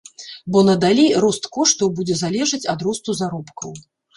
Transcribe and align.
Бо 0.55 0.61
надалей 0.69 1.11
рост 1.25 1.43
коштаў 1.57 1.93
будзе 1.99 2.15
залежаць 2.25 2.63
ад 2.77 2.89
росту 2.89 3.19
заробкаў. 3.21 3.79